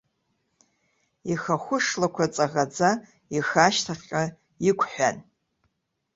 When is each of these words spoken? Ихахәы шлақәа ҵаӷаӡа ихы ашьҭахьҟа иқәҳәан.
Ихахәы 1.31 1.77
шлақәа 1.85 2.25
ҵаӷаӡа 2.33 2.89
ихы 3.37 3.59
ашьҭахьҟа 3.65 4.21
иқәҳәан. 4.69 5.17